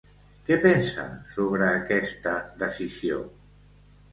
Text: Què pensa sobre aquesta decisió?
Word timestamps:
Què 0.45 0.55
pensa 0.63 1.03
sobre 1.35 1.67
aquesta 1.75 2.33
decisió? 2.65 3.21